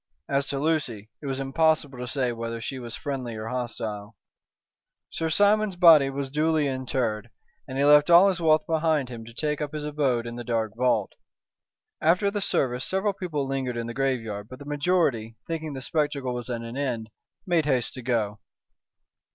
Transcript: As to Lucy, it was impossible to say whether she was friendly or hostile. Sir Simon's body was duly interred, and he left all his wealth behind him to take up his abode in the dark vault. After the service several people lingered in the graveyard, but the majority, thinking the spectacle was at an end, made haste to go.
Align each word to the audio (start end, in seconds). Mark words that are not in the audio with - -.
As 0.27 0.47
to 0.47 0.57
Lucy, 0.57 1.11
it 1.21 1.27
was 1.27 1.39
impossible 1.39 1.99
to 1.99 2.07
say 2.07 2.31
whether 2.31 2.59
she 2.59 2.79
was 2.79 2.95
friendly 2.95 3.35
or 3.35 3.49
hostile. 3.49 4.15
Sir 5.11 5.29
Simon's 5.29 5.75
body 5.75 6.09
was 6.09 6.31
duly 6.31 6.67
interred, 6.67 7.29
and 7.67 7.77
he 7.77 7.85
left 7.85 8.09
all 8.09 8.27
his 8.27 8.39
wealth 8.41 8.65
behind 8.65 9.09
him 9.09 9.23
to 9.25 9.31
take 9.31 9.61
up 9.61 9.73
his 9.73 9.83
abode 9.85 10.25
in 10.25 10.37
the 10.37 10.43
dark 10.43 10.71
vault. 10.75 11.13
After 12.01 12.31
the 12.31 12.41
service 12.41 12.83
several 12.83 13.13
people 13.13 13.47
lingered 13.47 13.77
in 13.77 13.85
the 13.85 13.93
graveyard, 13.93 14.49
but 14.49 14.57
the 14.57 14.65
majority, 14.65 15.37
thinking 15.45 15.73
the 15.73 15.83
spectacle 15.83 16.33
was 16.33 16.49
at 16.49 16.61
an 16.61 16.75
end, 16.75 17.11
made 17.45 17.65
haste 17.65 17.93
to 17.93 18.01
go. 18.01 18.39